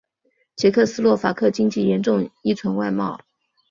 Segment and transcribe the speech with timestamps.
[0.55, 3.19] 捷克斯洛伐克经济严重依存外贸。